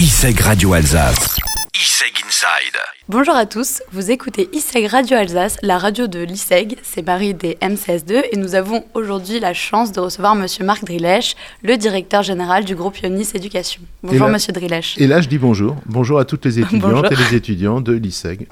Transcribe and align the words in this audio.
ISEG 0.00 0.40
Radio 0.40 0.72
Alsace. 0.72 1.36
ISEG 1.74 2.12
Inside. 2.26 2.78
Bonjour 3.10 3.34
à 3.34 3.44
tous, 3.44 3.82
vous 3.92 4.10
écoutez 4.10 4.48
ISEG 4.54 4.86
Radio 4.86 5.18
Alsace, 5.18 5.58
la 5.60 5.76
radio 5.76 6.06
de 6.06 6.20
l'ISEG, 6.20 6.76
c'est 6.82 7.04
Marie 7.06 7.34
des 7.34 7.58
MCS2 7.60 8.22
et 8.32 8.36
nous 8.38 8.54
avons 8.54 8.82
aujourd'hui 8.94 9.40
la 9.40 9.52
chance 9.52 9.92
de 9.92 10.00
recevoir 10.00 10.34
Monsieur 10.36 10.64
Marc 10.64 10.84
Drilech, 10.84 11.36
le 11.62 11.76
directeur 11.76 12.22
général 12.22 12.64
du 12.64 12.74
groupe 12.74 12.96
Ionis 13.02 13.28
Éducation. 13.34 13.82
Bonjour 14.02 14.26
là- 14.28 14.32
Monsieur 14.32 14.52
Drilech. 14.54 14.94
Et 14.96 15.06
là, 15.06 15.20
je 15.20 15.28
dis 15.28 15.36
bonjour. 15.38 15.76
Bonjour 15.84 16.18
à 16.18 16.24
toutes 16.24 16.46
les 16.46 16.58
étudiantes 16.60 17.12
et 17.12 17.16
les 17.16 17.34
étudiants 17.36 17.80
de 17.82 17.92
l'ISEG. 17.92 18.46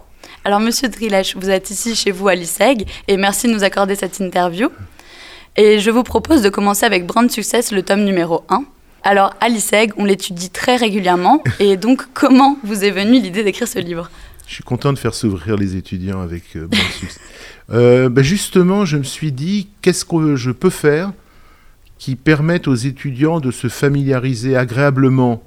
Alors 0.44 0.60
Monsieur 0.60 0.88
Drilech, 0.88 1.34
vous 1.36 1.48
êtes 1.48 1.70
ici 1.70 1.94
chez 1.94 2.10
vous 2.10 2.28
à 2.28 2.34
l'ISEG 2.34 2.84
et 3.08 3.16
merci 3.16 3.46
de 3.48 3.52
nous 3.54 3.64
accorder 3.64 3.94
cette 3.94 4.20
interview. 4.20 4.68
Et 5.56 5.78
je 5.80 5.90
vous 5.90 6.02
propose 6.02 6.42
de 6.42 6.50
commencer 6.50 6.84
avec 6.84 7.06
Brand 7.06 7.30
Success, 7.30 7.72
le 7.72 7.82
tome 7.82 8.04
numéro 8.04 8.44
1. 8.50 8.64
Alors 9.10 9.34
à 9.40 9.48
l'ISEG, 9.48 9.92
on 9.96 10.04
l'étudie 10.04 10.50
très 10.50 10.76
régulièrement 10.76 11.42
et 11.60 11.78
donc 11.78 12.02
comment 12.12 12.58
vous 12.62 12.84
est 12.84 12.90
venue 12.90 13.18
l'idée 13.22 13.42
d'écrire 13.42 13.66
ce 13.66 13.78
livre? 13.78 14.10
Je 14.46 14.52
suis 14.52 14.62
content 14.62 14.92
de 14.92 14.98
faire 14.98 15.14
s'ouvrir 15.14 15.56
les 15.56 15.76
étudiants 15.76 16.20
avec 16.20 16.42
euh, 16.56 16.66
bon 16.66 16.76
succès. 17.00 17.18
Euh, 17.70 18.10
ben 18.10 18.22
justement, 18.22 18.84
je 18.84 18.98
me 18.98 19.04
suis 19.04 19.32
dit, 19.32 19.68
qu'est-ce 19.80 20.04
que 20.04 20.36
je 20.36 20.50
peux 20.50 20.68
faire 20.68 21.12
qui 21.96 22.16
permette 22.16 22.68
aux 22.68 22.74
étudiants 22.74 23.40
de 23.40 23.50
se 23.50 23.68
familiariser 23.68 24.58
agréablement 24.58 25.42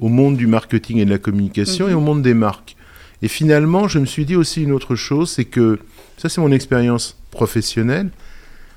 au 0.00 0.08
monde 0.08 0.36
du 0.36 0.48
marketing 0.48 0.98
et 0.98 1.04
de 1.04 1.10
la 1.10 1.18
communication 1.18 1.84
Mhm. 1.84 1.92
et 1.92 1.94
au 1.94 2.00
monde 2.00 2.22
des 2.22 2.34
marques? 2.34 2.74
Et 3.22 3.28
finalement, 3.28 3.86
je 3.86 4.00
me 4.00 4.06
suis 4.06 4.24
dit 4.24 4.34
aussi 4.34 4.64
une 4.64 4.72
autre 4.72 4.96
chose, 4.96 5.30
c'est 5.30 5.44
que, 5.44 5.78
ça 6.18 6.28
c'est 6.28 6.40
mon 6.40 6.50
expérience 6.50 7.16
professionnelle, 7.30 8.08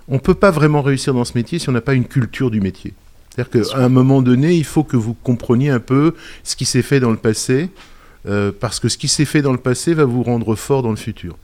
on 0.08 0.16
ne 0.16 0.20
peut 0.20 0.36
pas 0.36 0.52
vraiment 0.52 0.84
réussir 0.84 1.16
dans 1.16 1.26
ce 1.26 1.34
métier 1.34 1.58
si 1.58 1.68
on 1.68 1.72
n'a 1.72 1.82
pas 1.82 1.96
une 1.96 2.06
culture 2.06 2.52
du 2.52 2.62
métier. 2.62 2.94
C'est-à-dire 3.36 3.70
qu'à 3.72 3.78
un 3.78 3.90
moment 3.90 4.22
donné, 4.22 4.56
il 4.56 4.66
faut 4.66 4.84
que 4.84 4.98
vous 4.98 5.14
compreniez 5.14 5.70
un 5.70 5.80
peu 5.80 6.14
ce 6.44 6.56
qui 6.56 6.66
s'est 6.66 6.82
fait 6.82 7.00
dans 7.00 7.12
le 7.12 7.18
passé, 7.18 7.70
euh, 8.28 8.52
parce 8.58 8.80
que 8.82 8.90
ce 8.90 8.98
qui 8.98 9.08
s'est 9.08 9.24
fait 9.26 9.42
dans 9.42 9.54
le 9.54 9.58
passé 9.60 9.94
va 9.94 10.04
vous 10.04 10.24
rendre 10.24 10.56
fort 10.56 10.82
dans 10.84 10.90
le 10.90 10.98
futur. 10.98 11.38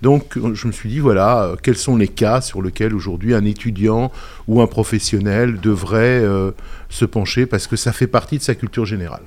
Donc, 0.00 0.36
euh, 0.38 0.54
je 0.54 0.66
me 0.66 0.72
suis 0.72 0.88
dit, 0.88 0.98
voilà, 0.98 1.42
euh, 1.44 1.56
quels 1.62 1.76
sont 1.76 1.96
les 1.96 2.08
cas 2.08 2.40
sur 2.40 2.62
lesquels 2.62 2.94
aujourd'hui 2.94 3.34
un 3.34 3.44
étudiant 3.44 4.10
ou 4.48 4.62
un 4.62 4.66
professionnel 4.66 5.60
devrait 5.60 6.22
euh, 6.24 6.52
se 6.88 7.04
pencher, 7.04 7.44
parce 7.44 7.66
que 7.66 7.76
ça 7.76 7.92
fait 7.92 8.06
partie 8.06 8.38
de 8.38 8.42
sa 8.42 8.54
culture 8.54 8.86
générale. 8.86 9.22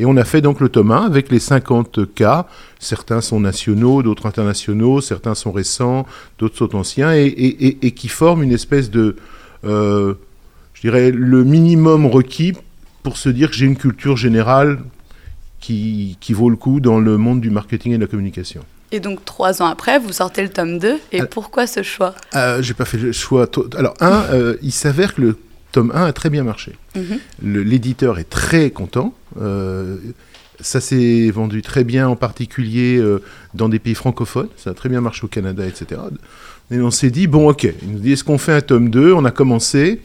Et 0.00 0.04
on 0.06 0.16
a 0.16 0.24
fait 0.24 0.40
donc 0.42 0.60
le 0.60 0.68
tome 0.68 0.90
1 0.90 1.02
avec 1.06 1.30
les 1.30 1.38
50 1.38 2.12
cas. 2.14 2.46
Certains 2.80 3.20
sont 3.20 3.38
nationaux, 3.40 4.02
d'autres 4.02 4.26
internationaux, 4.26 5.00
certains 5.00 5.36
sont 5.36 5.52
récents, 5.52 6.04
d'autres 6.38 6.56
sont 6.58 6.74
anciens, 6.74 7.14
et, 7.14 7.26
et- 7.26 7.66
et- 7.68 7.86
et 7.86 7.90
qui 7.92 8.08
forment 8.08 8.42
une 8.42 8.50
espèce 8.52 8.90
de, 8.90 9.14
euh, 9.64 10.14
dirais, 10.84 11.10
le 11.10 11.44
minimum 11.44 12.06
requis 12.06 12.52
pour 13.02 13.16
se 13.16 13.28
dire 13.28 13.50
que 13.50 13.56
j'ai 13.56 13.66
une 13.66 13.76
culture 13.76 14.16
générale 14.16 14.78
qui, 15.60 16.16
qui 16.20 16.32
vaut 16.32 16.50
le 16.50 16.56
coup 16.56 16.80
dans 16.80 17.00
le 17.00 17.16
monde 17.16 17.40
du 17.40 17.50
marketing 17.50 17.92
et 17.92 17.96
de 17.96 18.02
la 18.02 18.06
communication. 18.06 18.62
Et 18.92 19.00
donc 19.00 19.24
trois 19.24 19.62
ans 19.62 19.66
après, 19.66 19.98
vous 19.98 20.12
sortez 20.12 20.42
le 20.42 20.50
tome 20.50 20.78
2 20.78 20.96
et 21.12 21.18
Alors- 21.20 21.28
pourquoi 21.30 21.66
ce 21.66 21.82
choix? 21.82 22.14
Euh, 22.34 22.62
j'ai 22.62 22.74
pas 22.74 22.84
fait 22.84 22.98
le 22.98 23.12
choix. 23.12 23.46
Alors, 23.76 23.94
un, 24.00 24.24
euh, 24.32 24.56
il 24.62 24.72
s'avère 24.72 25.14
que 25.14 25.22
le 25.22 25.38
tome 25.72 25.90
1 25.94 26.04
a 26.04 26.12
très 26.12 26.30
bien 26.30 26.44
marché. 26.44 26.72
Mhm. 26.94 27.64
L'éditeur 27.64 28.18
est 28.18 28.28
très 28.28 28.70
content. 28.70 29.14
Euh, 29.40 29.96
ça 30.60 30.80
s'est 30.80 31.30
vendu 31.30 31.62
très 31.62 31.82
bien, 31.82 32.08
en 32.08 32.14
particulier 32.16 32.98
euh, 32.98 33.20
dans 33.54 33.68
des 33.68 33.78
pays 33.80 33.94
francophones. 33.94 34.48
Ça 34.56 34.70
a 34.70 34.74
très 34.74 34.88
bien 34.88 35.00
marché 35.00 35.24
au 35.24 35.28
Canada, 35.28 35.66
etc. 35.66 36.00
Et 36.70 36.78
on 36.80 36.90
s'est 36.92 37.10
dit, 37.10 37.26
bon, 37.26 37.48
ok, 37.48 37.64
il 37.82 37.90
nous 37.92 37.98
dit, 37.98 38.12
est-ce 38.12 38.22
qu'on 38.24 38.38
fait 38.38 38.52
un 38.52 38.60
tome 38.60 38.90
2 38.90 39.12
On 39.14 39.24
a 39.24 39.30
commencé. 39.30 40.00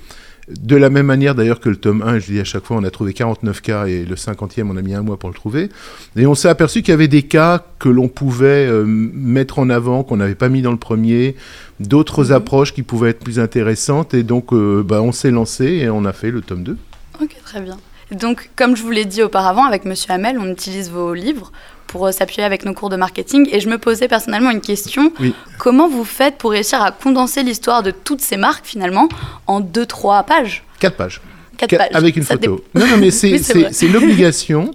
De 0.49 0.75
la 0.75 0.89
même 0.89 1.05
manière 1.05 1.35
d'ailleurs 1.35 1.59
que 1.59 1.69
le 1.69 1.75
tome 1.75 2.01
1, 2.01 2.19
je 2.19 2.31
dis 2.31 2.39
à 2.39 2.43
chaque 2.43 2.63
fois, 2.65 2.77
on 2.77 2.83
a 2.83 2.89
trouvé 2.89 3.13
49 3.13 3.61
cas 3.61 3.85
et 3.85 4.03
le 4.03 4.15
50e, 4.15 4.67
on 4.71 4.77
a 4.77 4.81
mis 4.81 4.95
un 4.95 5.03
mois 5.03 5.17
pour 5.17 5.29
le 5.29 5.35
trouver. 5.35 5.69
Et 6.15 6.25
on 6.25 6.33
s'est 6.33 6.49
aperçu 6.49 6.81
qu'il 6.81 6.91
y 6.91 6.93
avait 6.93 7.07
des 7.07 7.21
cas 7.23 7.63
que 7.77 7.87
l'on 7.89 8.07
pouvait 8.07 8.65
euh, 8.67 8.83
mettre 8.85 9.59
en 9.59 9.69
avant, 9.69 10.03
qu'on 10.03 10.17
n'avait 10.17 10.33
pas 10.35 10.49
mis 10.49 10.61
dans 10.63 10.71
le 10.71 10.77
premier, 10.77 11.35
d'autres 11.79 12.25
Mhm. 12.25 12.31
approches 12.31 12.73
qui 12.73 12.81
pouvaient 12.81 13.11
être 13.11 13.19
plus 13.19 13.39
intéressantes. 13.39 14.13
Et 14.15 14.23
donc, 14.23 14.51
euh, 14.53 14.83
bah, 14.83 15.01
on 15.03 15.11
s'est 15.11 15.31
lancé 15.31 15.65
et 15.65 15.89
on 15.89 16.03
a 16.05 16.13
fait 16.13 16.31
le 16.31 16.41
tome 16.41 16.63
2. 16.63 16.77
Ok, 17.21 17.35
très 17.43 17.61
bien. 17.61 17.77
Donc, 18.11 18.49
comme 18.55 18.75
je 18.75 18.81
vous 18.83 18.91
l'ai 18.91 19.05
dit 19.05 19.21
auparavant, 19.21 19.65
avec 19.65 19.85
Monsieur 19.85 20.11
Hamel, 20.13 20.37
on 20.39 20.49
utilise 20.51 20.89
vos 20.89 21.13
livres 21.13 21.51
pour 21.87 22.07
euh, 22.07 22.11
s'appuyer 22.11 22.43
avec 22.43 22.65
nos 22.65 22.73
cours 22.73 22.89
de 22.89 22.95
marketing. 22.95 23.47
Et 23.51 23.59
je 23.59 23.69
me 23.69 23.77
posais 23.77 24.07
personnellement 24.07 24.51
une 24.51 24.61
question. 24.61 25.11
Oui. 25.19 25.33
Comment 25.57 25.87
vous 25.87 26.03
faites 26.05 26.37
pour 26.37 26.51
réussir 26.51 26.81
à 26.81 26.91
condenser 26.91 27.43
l'histoire 27.43 27.83
de 27.83 27.91
toutes 27.91 28.21
ces 28.21 28.37
marques, 28.37 28.65
finalement, 28.65 29.09
en 29.47 29.61
2-3 29.61 30.25
pages? 30.25 30.63
Quatre 30.79 30.95
pages. 30.97 31.21
4 31.57 31.69
Quatre- 31.69 31.79
pages. 31.79 31.95
Avec 31.95 32.15
une 32.15 32.23
Ça 32.23 32.35
photo. 32.35 32.63
Non, 32.73 32.87
non, 32.87 32.97
mais 32.97 33.11
c'est 33.11 33.31
Oui, 33.55 33.87
l'obligation. 33.91 34.71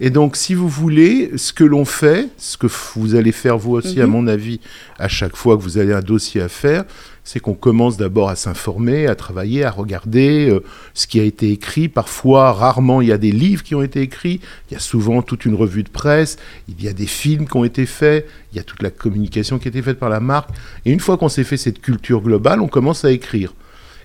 Et 0.00 0.10
donc, 0.10 0.34
si 0.36 0.54
vous 0.54 0.68
voulez, 0.68 1.30
ce 1.36 1.52
que 1.52 1.62
l'on 1.62 1.84
fait, 1.84 2.28
ce 2.36 2.56
que 2.56 2.66
vous 2.96 3.14
allez 3.14 3.30
faire 3.30 3.56
vous 3.56 3.72
aussi, 3.76 4.00
à 4.00 4.06
Mhm. 4.06 4.12
mon 4.12 4.26
avis, 4.26 4.58
à 4.98 5.06
chaque 5.06 5.36
fois 5.36 5.56
que 5.56 5.62
vous 5.62 5.78
avez 5.78 5.94
un 5.94 6.00
dossier 6.00 6.40
à 6.40 6.48
faire, 6.48 6.84
c'est 7.24 7.40
qu'on 7.40 7.54
commence 7.54 7.96
d'abord 7.96 8.28
à 8.28 8.36
s'informer, 8.36 9.06
à 9.06 9.14
travailler, 9.14 9.64
à 9.64 9.70
regarder 9.70 10.50
euh, 10.50 10.62
ce 10.92 11.06
qui 11.06 11.18
a 11.18 11.22
été 11.22 11.50
écrit. 11.50 11.88
Parfois, 11.88 12.52
rarement, 12.52 13.00
il 13.00 13.08
y 13.08 13.12
a 13.12 13.18
des 13.18 13.32
livres 13.32 13.62
qui 13.62 13.74
ont 13.74 13.82
été 13.82 14.02
écrits. 14.02 14.40
Il 14.70 14.74
y 14.74 14.76
a 14.76 14.80
souvent 14.80 15.22
toute 15.22 15.46
une 15.46 15.54
revue 15.54 15.82
de 15.82 15.88
presse. 15.88 16.36
Il 16.68 16.82
y 16.84 16.88
a 16.88 16.92
des 16.92 17.06
films 17.06 17.48
qui 17.48 17.56
ont 17.56 17.64
été 17.64 17.86
faits. 17.86 18.28
Il 18.52 18.56
y 18.56 18.60
a 18.60 18.62
toute 18.62 18.82
la 18.82 18.90
communication 18.90 19.58
qui 19.58 19.68
a 19.68 19.70
été 19.70 19.80
faite 19.80 19.98
par 19.98 20.10
la 20.10 20.20
marque. 20.20 20.50
Et 20.84 20.92
une 20.92 21.00
fois 21.00 21.16
qu'on 21.16 21.30
s'est 21.30 21.44
fait 21.44 21.56
cette 21.56 21.80
culture 21.80 22.20
globale, 22.20 22.60
on 22.60 22.68
commence 22.68 23.04
à 23.06 23.10
écrire. 23.10 23.54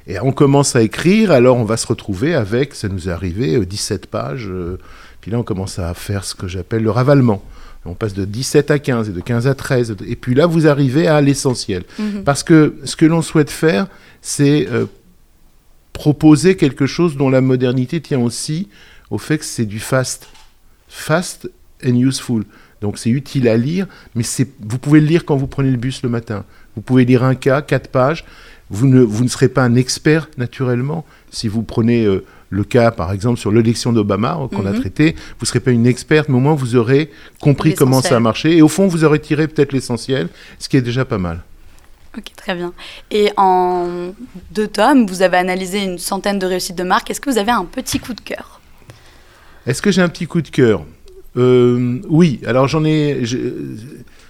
Et 0.08 0.18
on 0.22 0.32
commence 0.32 0.76
à 0.76 0.82
écrire, 0.82 1.32
alors 1.32 1.58
on 1.58 1.66
va 1.66 1.78
se 1.78 1.86
retrouver 1.86 2.34
avec, 2.34 2.74
ça 2.74 2.88
nous 2.88 3.10
est 3.10 3.12
arrivé, 3.12 3.58
euh, 3.58 3.66
17 3.66 4.08
pages. 4.08 4.48
euh, 4.50 4.80
puis 5.22 5.30
là, 5.30 5.38
on 5.38 5.44
commence 5.44 5.78
à 5.78 5.94
faire 5.94 6.24
ce 6.24 6.34
que 6.34 6.48
j'appelle 6.48 6.82
le 6.82 6.92
ravalement. 6.92 7.44
On 7.86 7.94
passe 7.94 8.14
de 8.14 8.26
17 8.26 8.72
à 8.72 8.80
15 8.80 9.10
et 9.10 9.12
de 9.14 9.22
15 9.22 9.48
à 9.48 9.56
13. 9.56 9.96
Et 10.06 10.16
puis 10.16 10.36
là, 10.36 10.46
vous 10.46 10.68
arrivez 10.68 11.08
à 11.08 11.22
l'essentiel. 11.22 11.84
Mhm. 11.98 12.24
Parce 12.24 12.44
que 12.44 12.76
ce 12.84 12.96
que 12.96 13.06
l'on 13.06 13.22
souhaite 13.22 13.50
faire, 13.50 13.88
c'est 14.22 14.68
euh, 14.70 14.86
proposer 15.94 16.58
quelque 16.58 16.86
chose 16.86 17.16
dont 17.16 17.30
la 17.30 17.42
modernité 17.42 18.02
tient 18.02 18.20
aussi 18.20 18.68
au 19.10 19.18
fait 19.18 19.38
que 19.38 19.46
c'est 19.46 19.66
du 19.66 19.80
fast. 19.80 20.28
Fast 20.88 21.50
and 21.86 21.96
useful. 21.96 22.44
Donc 22.82 22.98
c'est 22.98 23.10
utile 23.10 23.48
à 23.48 23.58
lire, 23.58 23.88
mais 24.16 24.24
vous 24.62 24.78
pouvez 24.78 25.02
le 25.02 25.08
lire 25.08 25.26
quand 25.26 25.36
vous 25.36 25.48
prenez 25.48 25.72
le 25.72 25.78
bus 25.78 26.04
le 26.04 26.10
matin. 26.10 26.46
Vous 26.80 26.84
pouvez 26.84 27.04
lire 27.04 27.26
un 27.26 27.36
cas, 27.36 27.62
quatre 27.62 27.90
pages. 27.90 28.24
Vous 28.70 28.88
ne, 28.88 29.02
vous 29.02 29.26
ne 29.26 29.28
serez 29.28 29.50
pas 29.50 29.64
un 29.64 29.76
expert 29.76 30.30
naturellement. 30.38 31.04
Si 31.30 31.50
vous 31.50 31.62
prenez 31.62 32.06
euh, 32.06 32.24
le 32.50 32.64
cas, 32.64 32.90
par 32.92 33.12
exemple, 33.12 33.38
sur 33.38 33.52
l'élection 33.52 33.92
d'Obama 33.92 34.40
euh, 34.42 34.48
qu'on 34.48 34.66
a 34.66 34.72
Mhm. 34.72 34.80
traité, 34.80 35.12
vous 35.38 35.42
ne 35.42 35.46
serez 35.46 35.60
pas 35.60 35.72
une 35.72 35.86
experte, 35.86 36.30
mais 36.30 36.38
au 36.38 36.40
moins 36.40 36.54
vous 36.56 36.78
aurez 36.78 37.12
compris 37.42 37.74
comment 37.76 38.02
ça 38.02 38.16
a 38.16 38.20
marché. 38.22 38.56
Et 38.56 38.62
au 38.62 38.70
fond, 38.70 38.88
vous 38.88 39.04
aurez 39.04 39.20
tiré 39.20 39.50
peut-être 39.50 39.74
l'essentiel, 39.74 40.30
ce 40.58 40.70
qui 40.70 40.78
est 40.78 40.82
déjà 40.82 41.04
pas 41.04 41.18
mal. 41.18 41.42
Ok, 42.18 42.28
très 42.38 42.56
bien. 42.56 42.72
Et 43.12 43.30
en 43.36 44.14
deux 44.52 44.70
tomes, 44.70 45.06
vous 45.06 45.22
avez 45.22 45.36
analysé 45.36 45.84
une 45.84 45.98
centaine 46.00 46.40
de 46.40 46.46
réussites 46.46 46.78
de 46.78 46.84
marques. 46.84 47.12
Est-ce 47.12 47.20
que 47.20 47.30
vous 47.30 47.40
avez 47.40 47.52
un 47.52 47.66
petit 47.66 48.00
coup 48.00 48.14
de 48.14 48.22
cœur? 48.22 48.62
Est-ce 49.68 49.82
que 49.82 49.92
j'ai 49.92 50.02
un 50.02 50.08
petit 50.08 50.28
coup 50.28 50.42
de 50.42 50.48
cœur? 50.48 50.86
Euh, 51.36 52.00
Oui, 52.08 52.40
alors 52.48 52.70
j'en 52.70 52.86
ai. 52.86 53.22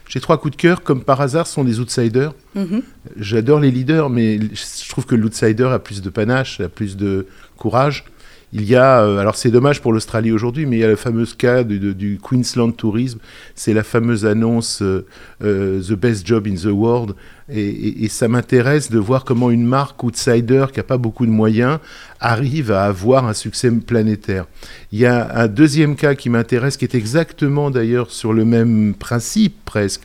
J'ai 0.09 0.19
trois 0.19 0.39
coups 0.39 0.57
de 0.57 0.61
cœur, 0.61 0.81
comme 0.81 1.03
par 1.03 1.21
hasard, 1.21 1.45
ce 1.45 1.53
sont 1.53 1.63
des 1.63 1.79
outsiders. 1.79 2.33
Mhm. 2.55 2.81
J'adore 3.15 3.59
les 3.59 3.69
leaders, 3.69 4.09
mais 4.09 4.39
je 4.39 4.89
trouve 4.89 5.05
que 5.05 5.13
l'outsider 5.15 5.65
a 5.71 5.77
plus 5.77 6.01
de 6.01 6.09
panache, 6.09 6.59
a 6.59 6.67
plus 6.67 6.97
de 6.97 7.27
courage. 7.57 8.03
Il 8.51 8.63
y 8.67 8.75
a, 8.75 9.01
euh, 9.01 9.17
alors 9.19 9.35
c'est 9.35 9.51
dommage 9.51 9.79
pour 9.79 9.93
l'Australie 9.93 10.31
aujourd'hui, 10.31 10.65
mais 10.65 10.77
il 10.77 10.79
y 10.79 10.83
a 10.83 10.87
le 10.87 10.95
fameux 10.95 11.25
cas 11.25 11.63
du, 11.63 12.19
Queensland 12.21 12.71
Tourisme. 12.71 13.19
C'est 13.53 13.73
la 13.73 13.83
fameuse 13.83 14.25
annonce 14.25 14.81
euh, 14.81 15.05
euh, 15.43 15.81
The 15.81 15.93
best 15.93 16.25
job 16.25 16.47
in 16.47 16.55
the 16.55 16.73
world. 16.73 17.13
Et, 17.51 18.07
ça 18.09 18.27
m'intéresse 18.27 18.89
de 18.91 18.97
voir 18.97 19.23
comment 19.23 19.51
une 19.51 19.65
marque 19.65 20.03
outsider 20.03 20.65
qui 20.71 20.79
n'a 20.79 20.83
pas 20.83 20.97
beaucoup 20.97 21.25
de 21.25 21.31
moyens 21.31 21.79
arrive 22.19 22.71
à 22.71 22.85
avoir 22.85 23.27
un 23.27 23.33
succès 23.33 23.71
planétaire. 23.71 24.45
Il 24.91 24.99
y 24.99 25.05
a 25.05 25.35
un 25.35 25.47
deuxième 25.47 25.95
cas 25.95 26.15
qui 26.15 26.29
m'intéresse, 26.29 26.77
qui 26.77 26.85
est 26.85 26.95
exactement 26.95 27.71
d'ailleurs 27.71 28.11
sur 28.11 28.33
le 28.33 28.45
même 28.45 28.93
principe 28.93 29.55
presque. 29.65 30.01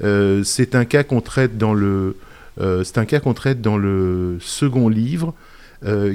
C'est 0.00 0.74
un 0.74 0.84
cas 0.86 1.02
qu'on 1.02 1.20
traite 1.20 1.58
dans 1.58 1.74
le, 1.74 2.16
c'est 2.58 2.96
un 2.96 3.04
cas 3.04 3.20
qu'on 3.20 3.34
traite 3.34 3.60
dans 3.60 3.76
le 3.76 4.38
second 4.40 4.88
livre, 4.88 5.34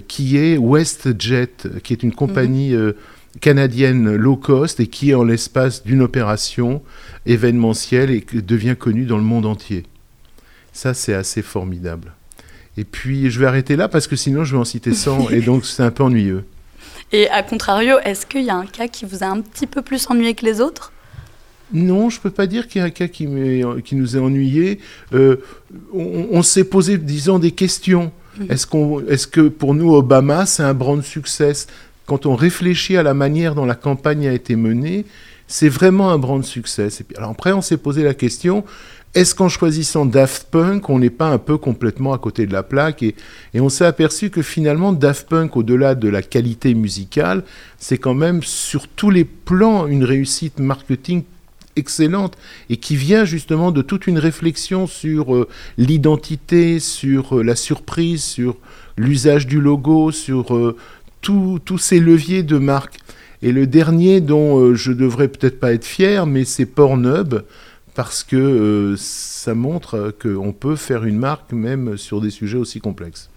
qui 0.07 0.37
est 0.37 0.57
WestJet, 0.57 1.81
qui 1.83 1.93
est 1.93 2.03
une 2.03 2.13
compagnie 2.13 2.73
euh, 2.73 2.93
canadienne 3.39 4.15
low 4.15 4.35
cost 4.35 4.79
et 4.79 4.87
qui, 4.87 5.13
en 5.13 5.23
l'espace 5.23 5.83
d'une 5.83 6.01
opération 6.01 6.81
événementielle, 7.25 8.11
et 8.11 8.25
devient 8.41 8.75
connue 8.77 9.05
dans 9.05 9.17
le 9.17 9.23
monde 9.23 9.45
entier. 9.45 9.85
Ça, 10.73 10.93
c'est 10.93 11.13
assez 11.13 11.41
formidable. 11.41 12.13
Et 12.77 12.83
puis, 12.83 13.29
je 13.29 13.39
vais 13.39 13.45
arrêter 13.45 13.75
là 13.75 13.87
parce 13.87 14.07
que 14.07 14.15
sinon, 14.15 14.43
je 14.43 14.55
vais 14.55 14.61
en 14.61 14.65
citer 14.65 14.93
100 14.93 15.29
et 15.31 15.41
donc 15.41 15.65
c'est 15.65 15.83
un 15.83 15.91
peu 15.91 16.03
ennuyeux. 16.03 16.43
Et 17.11 17.29
à 17.29 17.43
contrario, 17.43 17.97
est-ce 18.03 18.25
qu'il 18.25 18.43
y 18.43 18.49
a 18.49 18.55
un 18.55 18.65
cas 18.65 18.87
qui 18.87 19.05
vous 19.05 19.23
a 19.23 19.27
un 19.27 19.41
petit 19.41 19.67
peu 19.67 19.81
plus 19.81 20.09
ennuyé 20.09 20.33
que 20.33 20.45
les 20.45 20.61
autres? 20.61 20.93
Non, 21.73 22.09
je 22.09 22.19
peux 22.19 22.31
pas 22.31 22.47
dire 22.47 22.67
qu'il 22.67 22.79
y 22.79 22.83
a 22.83 22.87
un 22.87 22.89
cas 22.89 23.07
qui, 23.07 23.27
nous 23.27 24.17
a 24.17 24.19
ennuyés. 24.19 24.79
Euh, 25.13 25.37
on 25.93 26.27
on 26.31 26.43
s'est 26.43 26.65
posé, 26.65 26.97
disons, 26.97 27.39
des 27.39 27.51
questions. 27.51 28.11
Mhm. 28.39 28.47
Est-ce 28.49 29.27
que 29.27 29.47
pour 29.47 29.73
nous, 29.73 29.93
Obama, 29.93 30.45
c'est 30.45 30.63
un 30.63 30.73
brand 30.73 31.01
success? 31.03 31.67
Quand 32.05 32.25
on 32.25 32.35
réfléchit 32.35 32.97
à 32.97 33.03
la 33.03 33.13
manière 33.13 33.55
dont 33.55 33.65
la 33.65 33.75
campagne 33.75 34.27
a 34.27 34.33
été 34.33 34.55
menée, 34.55 35.05
c'est 35.47 35.69
vraiment 35.69 36.11
un 36.11 36.17
brand 36.17 36.43
succès. 36.43 36.87
Et 36.99 37.03
puis, 37.03 37.15
alors 37.17 37.31
après, 37.31 37.51
on 37.51 37.61
s'est 37.61 37.77
posé 37.77 38.03
la 38.03 38.13
question 38.13 38.63
est-ce 39.13 39.35
qu'en 39.35 39.49
choisissant 39.49 40.05
Daft 40.05 40.47
Punk, 40.51 40.89
on 40.89 40.99
n'est 40.99 41.09
pas 41.09 41.27
un 41.27 41.37
peu 41.37 41.57
complètement 41.57 42.13
à 42.13 42.17
côté 42.17 42.45
de 42.45 42.53
la 42.53 42.63
plaque? 42.63 43.03
Et, 43.03 43.13
et 43.53 43.59
on 43.59 43.67
s'est 43.67 43.85
aperçu 43.85 44.29
que 44.29 44.41
finalement, 44.41 44.93
Daft 44.93 45.27
Punk, 45.27 45.57
au-delà 45.57 45.95
de 45.95 46.07
la 46.07 46.21
qualité 46.21 46.73
musicale, 46.73 47.43
c'est 47.77 47.97
quand 47.97 48.13
même 48.13 48.41
sur 48.41 48.87
tous 48.87 49.09
les 49.09 49.25
plans 49.25 49.87
une 49.87 50.05
réussite 50.05 50.59
marketing 50.59 51.23
excellente 51.75 52.37
et 52.69 52.77
qui 52.77 52.95
vient 52.95 53.25
justement 53.25 53.71
de 53.71 53.81
toute 53.81 54.07
une 54.07 54.19
réflexion 54.19 54.87
sur 54.87 55.35
euh, 55.35 55.47
l'identité, 55.77 56.79
sur 56.79 57.37
euh, 57.37 57.43
la 57.43 57.55
surprise, 57.55 58.23
sur 58.23 58.57
l'usage 58.97 59.47
du 59.47 59.61
logo, 59.61 60.11
sur 60.11 60.55
euh, 60.55 60.75
tous 61.21 61.77
ces 61.77 61.99
leviers 61.99 62.43
de 62.43 62.57
marque. 62.57 62.97
Et 63.41 63.51
le 63.51 63.65
dernier 63.67 64.21
dont 64.21 64.75
je 64.75 64.91
devrais 64.91 65.27
peut-être 65.27 65.59
pas 65.59 65.73
être 65.73 65.85
fier, 65.85 66.27
mais 66.27 66.45
c'est 66.45 66.67
Pornhub, 66.67 67.41
parce 67.95 68.23
que 68.23 68.95
ça 68.97 69.55
montre 69.55 70.13
qu'on 70.21 70.53
peut 70.53 70.75
faire 70.75 71.05
une 71.05 71.17
marque 71.17 71.51
même 71.51 71.97
sur 71.97 72.21
des 72.21 72.29
sujets 72.29 72.57
aussi 72.57 72.79
complexes. 72.79 73.31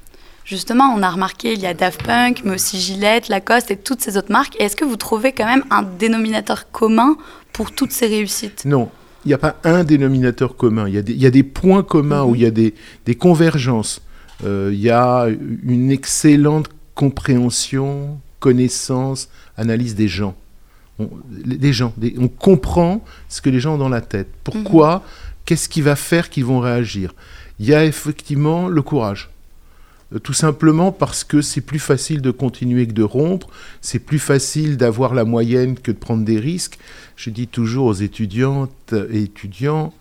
Justement, 0.44 0.94
on 0.94 1.02
a 1.02 1.08
remarqué, 1.08 1.54
il 1.54 1.60
y 1.60 1.66
a 1.66 1.72
Daft 1.72 2.02
Punk, 2.02 2.42
mais 2.44 2.54
aussi 2.56 2.78
Gillette, 2.78 3.28
Lacoste 3.28 3.70
et 3.70 3.78
toutes 3.78 4.02
ces 4.02 4.18
autres 4.18 4.30
marques. 4.30 4.60
Est-ce 4.60 4.76
que 4.76 4.84
vous 4.84 4.96
trouvez 4.96 5.32
quand 5.32 5.46
même 5.46 5.64
un 5.70 5.82
dénominateur 5.82 6.70
commun 6.70 7.16
pour 7.54 7.72
toutes 7.72 7.92
ces 7.92 8.06
réussites? 8.06 8.64
Non, 8.66 8.90
il 9.24 9.28
n'y 9.28 9.34
a 9.34 9.38
pas 9.38 9.56
un 9.64 9.84
dénominateur 9.84 10.56
commun. 10.56 10.86
Il 10.86 10.94
y 10.94 10.98
a 10.98 11.02
des, 11.02 11.12
il 11.14 11.22
y 11.22 11.26
a 11.26 11.30
des 11.30 11.42
points 11.42 11.82
communs 11.82 12.24
où 12.24 12.34
il 12.34 12.42
y 12.42 12.46
a 12.46 12.50
des, 12.50 12.74
des 13.06 13.14
convergences. 13.14 14.02
Euh, 14.44 14.70
il 14.72 14.80
y 14.80 14.90
a 14.90 15.28
une 15.62 15.90
excellente 15.90 16.68
compréhension, 16.94 18.18
connaissance, 18.40 19.28
analyse 19.56 19.94
des 19.94 20.08
gens. 20.08 20.34
On, 20.98 21.08
des 21.30 21.72
gens, 21.72 21.92
des- 21.96 22.14
on 22.18 22.28
comprend 22.28 23.02
ce 23.28 23.40
que 23.40 23.50
les 23.50 23.60
gens 23.60 23.74
ont 23.74 23.78
dans 23.78 23.88
la 23.88 24.00
tête. 24.00 24.28
Pourquoi? 24.44 25.02
Qu'est-ce 25.44 25.68
qui 25.68 25.80
va 25.80 25.96
faire 25.96 26.30
qu'ils 26.30 26.44
vont 26.44 26.60
réagir? 26.60 27.14
Il 27.58 27.66
y 27.66 27.74
a 27.74 27.84
effectivement 27.84 28.68
le 28.68 28.82
courage. 28.82 29.30
Euh, 30.14 30.18
Tout 30.18 30.32
simplement 30.32 30.92
parce 30.92 31.24
que 31.24 31.42
c'est 31.42 31.60
plus 31.60 31.78
facile 31.78 32.20
de 32.22 32.30
continuer 32.30 32.86
que 32.86 32.92
de 32.92 33.02
rompre, 33.02 33.48
c'est 33.80 33.98
plus 33.98 34.18
facile 34.18 34.76
d'avoir 34.76 35.14
la 35.14 35.24
moyenne 35.24 35.78
que 35.78 35.90
de 35.92 35.96
prendre 35.96 36.24
des 36.24 36.38
risques. 36.38 36.78
Je 37.16 37.30
dis 37.30 37.46
toujours 37.48 37.86
aux 37.86 37.94
étudiantes 37.94 38.94
et 39.10 39.22
étudiants 39.22 39.92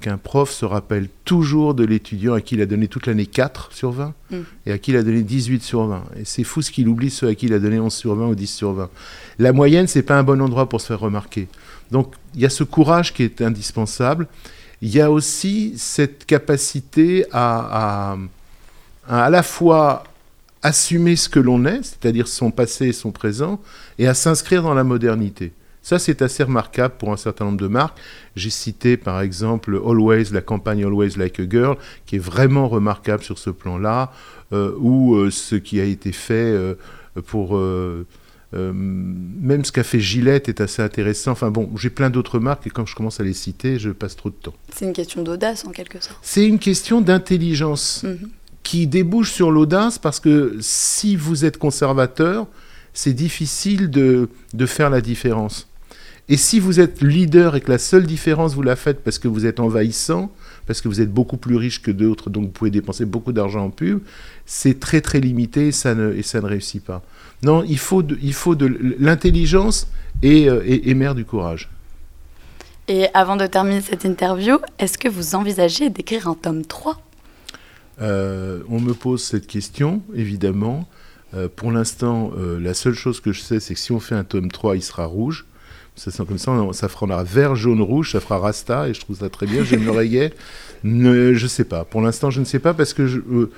qu'un 0.00 0.16
prof 0.16 0.48
se 0.50 0.64
rappelle 0.64 1.08
toujours 1.24 1.74
de 1.74 1.84
l'étudiant 1.84 2.34
à 2.34 2.40
qui 2.40 2.54
il 2.54 2.60
a 2.62 2.66
donné 2.66 2.86
toute 2.86 3.06
l'année 3.06 3.26
4 3.26 3.72
sur 3.72 3.90
20 3.90 4.14
Mm. 4.30 4.36
et 4.66 4.72
à 4.72 4.78
qui 4.78 4.90
il 4.92 4.96
a 4.96 5.02
donné 5.02 5.22
18 5.22 5.62
sur 5.62 5.86
20. 5.86 6.04
Et 6.20 6.24
c'est 6.24 6.44
fou 6.44 6.62
ce 6.62 6.70
qu'il 6.70 6.86
oublie 6.86 7.10
ceux 7.10 7.26
à 7.28 7.34
qui 7.34 7.46
il 7.46 7.52
a 7.54 7.58
donné 7.58 7.80
11 7.80 7.92
sur 7.92 8.14
20 8.14 8.28
ou 8.28 8.34
10 8.36 8.46
sur 8.46 8.72
20. 8.74 8.90
La 9.40 9.52
moyenne, 9.52 9.86
c'est 9.88 10.02
pas 10.02 10.16
un 10.18 10.22
bon 10.22 10.40
endroit 10.40 10.68
pour 10.68 10.80
se 10.80 10.86
faire 10.88 11.00
remarquer. 11.00 11.48
Donc 11.90 12.14
il 12.34 12.40
y 12.42 12.46
a 12.46 12.50
ce 12.50 12.62
courage 12.62 13.12
qui 13.14 13.22
est 13.24 13.40
indispensable. 13.42 14.28
Il 14.82 14.90
y 14.94 15.00
a 15.00 15.10
aussi 15.10 15.72
cette 15.76 16.26
capacité 16.26 17.24
à, 17.32 18.12
à, 18.12 18.18
à 19.08 19.24
à 19.24 19.30
la 19.30 19.42
fois 19.42 20.04
assumer 20.62 21.16
ce 21.16 21.28
que 21.28 21.40
l'on 21.40 21.64
est, 21.64 21.82
c'est-à-dire 21.82 22.28
son 22.28 22.50
passé 22.50 22.88
et 22.88 22.92
son 22.92 23.10
présent, 23.10 23.60
et 23.98 24.06
à 24.06 24.14
s'inscrire 24.14 24.62
dans 24.62 24.74
la 24.74 24.84
modernité. 24.84 25.52
Ça, 25.82 25.98
c'est 25.98 26.20
assez 26.20 26.42
remarquable 26.42 26.94
pour 26.98 27.12
un 27.12 27.16
certain 27.16 27.46
nombre 27.46 27.58
de 27.58 27.68
marques. 27.68 27.96
J'ai 28.36 28.50
cité 28.50 28.96
par 28.96 29.20
exemple 29.22 29.80
Always, 29.82 30.24
la 30.32 30.42
campagne 30.42 30.84
Always 30.84 31.16
Like 31.16 31.40
a 31.40 31.48
Girl, 31.48 31.76
qui 32.04 32.16
est 32.16 32.18
vraiment 32.18 32.68
remarquable 32.68 33.22
sur 33.22 33.38
ce 33.38 33.50
plan-là, 33.50 34.12
euh, 34.52 34.72
ou 34.78 35.14
euh, 35.14 35.30
ce 35.30 35.54
qui 35.54 35.80
a 35.80 35.84
été 35.84 36.12
fait 36.12 36.34
euh, 36.34 36.74
pour... 37.26 37.56
même 38.52 39.64
ce 39.64 39.72
qu'a 39.72 39.84
fait 39.84 40.00
Gillette 40.00 40.48
est 40.48 40.60
assez 40.60 40.82
intéressant. 40.82 41.32
Enfin 41.32 41.50
bon, 41.50 41.70
j'ai 41.76 41.90
plein 41.90 42.10
d'autres 42.10 42.38
marques 42.38 42.66
et 42.66 42.70
quand 42.70 42.84
je 42.84 42.94
commence 42.94 43.20
à 43.20 43.24
les 43.24 43.32
citer, 43.32 43.78
je 43.78 43.90
passe 43.90 44.16
trop 44.16 44.30
de 44.30 44.34
temps. 44.34 44.54
C'est 44.74 44.84
une 44.84 44.92
question 44.92 45.22
d'audace 45.22 45.64
en 45.64 45.70
quelque 45.70 46.02
sorte. 46.02 46.18
C'est 46.22 46.46
une 46.46 46.58
question 46.58 47.00
d'intelligence 47.00 48.02
Mhm. 48.04 48.28
Qui 48.68 48.86
débouche 48.86 49.32
sur 49.32 49.50
l'audace 49.50 49.98
parce 49.98 50.20
que 50.20 50.58
si 50.60 51.16
vous 51.16 51.46
êtes 51.46 51.56
conservateur, 51.56 52.46
c'est 52.92 53.14
difficile 53.14 53.88
de, 53.88 54.28
de 54.52 54.66
faire 54.66 54.90
la 54.90 55.00
différence. 55.00 55.68
Et 56.28 56.36
si 56.36 56.60
vous 56.60 56.78
êtes 56.78 57.00
leader 57.00 57.56
et 57.56 57.62
que 57.62 57.70
la 57.70 57.78
seule 57.78 58.04
différence 58.04 58.52
vous 58.54 58.60
la 58.60 58.76
faites 58.76 59.02
parce 59.02 59.18
que 59.18 59.26
vous 59.26 59.46
êtes 59.46 59.58
envahissant, 59.58 60.30
parce 60.66 60.82
que 60.82 60.88
vous 60.88 61.00
êtes 61.00 61.10
beaucoup 61.10 61.38
plus 61.38 61.56
riche 61.56 61.80
que 61.80 61.90
d'autres, 61.90 62.28
donc 62.28 62.44
vous 62.44 62.50
pouvez 62.50 62.70
dépenser 62.70 63.06
beaucoup 63.06 63.32
d'argent 63.32 63.64
en 63.64 63.70
pub, 63.70 64.00
c'est 64.44 64.78
très 64.78 65.00
très 65.00 65.20
limité 65.20 65.68
et 65.68 65.72
ça 65.72 65.94
ne, 65.94 66.12
et 66.12 66.22
ça 66.22 66.42
ne 66.42 66.46
réussit 66.46 66.84
pas. 66.84 67.02
Non, 67.42 67.64
il 67.66 67.78
faut 67.78 68.02
de, 68.02 68.96
l'intelligence 68.98 69.88
et, 70.20 70.50
euh, 70.50 70.60
et, 70.66 70.90
et 70.90 70.94
mère 70.94 71.14
du 71.14 71.24
courage. 71.24 71.70
Et 72.86 73.06
avant 73.14 73.36
de 73.36 73.46
terminer 73.46 73.80
cette 73.80 74.04
interview, 74.04 74.58
est-ce 74.78 74.98
que 74.98 75.08
vous 75.08 75.34
envisagez 75.34 75.88
d'écrire 75.88 76.28
un 76.28 76.34
tome 76.34 76.66
3 76.66 77.00
Euh, 78.00 78.60
on 78.68 78.80
me 78.80 78.94
pose 78.94 79.22
cette 79.22 79.46
question, 79.46 80.02
évidemment. 80.14 80.88
Euh, 81.34 81.48
pour 81.54 81.72
l'instant, 81.72 82.32
euh, 82.38 82.58
la 82.60 82.74
seule 82.74 82.94
chose 82.94 83.20
que 83.20 83.32
je 83.32 83.40
sais, 83.40 83.60
c'est 83.60 83.74
que 83.74 83.80
si 83.80 83.92
on 83.92 84.00
fait 84.00 84.14
un 84.14 84.24
tome 84.24 84.50
3, 84.50 84.76
il 84.76 84.82
sera 84.82 85.04
rouge. 85.04 85.46
Ça 85.96 86.12
sent 86.12 86.22
comme 86.28 86.38
ça, 86.38 86.52
ça 86.72 86.88
fera 86.88 87.24
vert, 87.24 87.56
jaune, 87.56 87.82
rouge, 87.82 88.12
ça 88.12 88.20
fera 88.20 88.38
Rasta, 88.38 88.88
et 88.88 88.94
je 88.94 89.00
trouve 89.00 89.18
ça 89.18 89.28
très 89.28 89.46
bien. 89.46 89.64
J'aime 89.64 89.84
l'oreillet. 89.84 90.32
Ne, 90.84 91.34
je 91.34 91.48
sais 91.48 91.64
pas. 91.64 91.84
Pour 91.84 92.00
l'instant, 92.00 92.30
je 92.30 92.38
ne 92.38 92.44
sais 92.44 92.60
pas 92.60 92.72
parce 92.72 92.94
que 92.94 93.50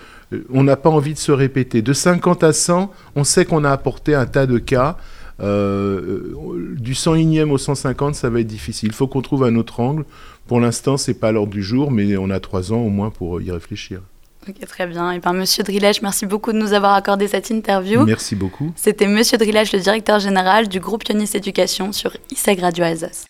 on 0.48 0.64
n'a 0.64 0.76
pas 0.76 0.88
envie 0.88 1.12
de 1.12 1.19
se 1.19 1.32
répéter. 1.32 1.82
De 1.82 1.92
50 1.92 2.42
à 2.42 2.54
100, 2.54 2.90
on 3.14 3.25
sait 3.25 3.44
qu'on 3.44 3.62
a 3.62 3.70
apporté 3.70 4.14
un 4.14 4.25
tas 4.25 4.46
de 4.46 4.58
cas. 4.58 4.96
Du 5.38 6.94
101e 6.94 7.50
au 7.50 7.58
150, 7.58 8.14
ça 8.14 8.31
va 8.31 8.40
être 8.40 8.46
difficile. 8.46 8.88
Il 8.88 8.94
faut 8.94 9.06
qu'on 9.06 9.20
trouve 9.20 9.44
un 9.44 9.56
autre 9.56 9.78
angle. 9.81 10.06
Pour 10.46 10.60
l'instant, 10.60 10.96
c'est 10.96 11.12
pas 11.12 11.32
l'ordre 11.32 11.52
du 11.52 11.62
jour, 11.62 11.90
mais 11.90 12.16
on 12.16 12.31
a 12.31 12.40
trois 12.40 12.72
ans 12.72 12.81
au 12.81 12.88
moins 12.88 13.10
pour 13.10 13.42
y 13.42 13.50
réfléchir. 13.50 14.00
Ok, 14.48 14.66
très 14.66 14.87
bien. 14.87 15.12
Et 15.12 15.19
bien, 15.19 15.32
Monsieur 15.32 15.62
Drillèche, 15.62 16.02
merci 16.02 16.25
beaucoup 16.26 16.52
de 16.52 16.58
nous 16.58 16.72
avoir 16.72 16.94
accordé 16.94 17.28
cette 17.28 17.50
interview. 17.50 18.04
Merci 18.04 18.34
beaucoup. 18.37 18.72
C'était 18.75 19.06
Monsieur 19.06 19.37
Drillèche, 19.37 19.72
le 19.72 19.81
directeur 19.81 20.19
général 20.19 20.69
du 20.69 20.81
groupe 20.81 21.06
Ionis 21.08 21.31
Éducation 21.34 21.92
sur 21.92 22.16
ISEG 22.31 22.60
Radio 22.60 22.84
Alsace. 22.84 23.26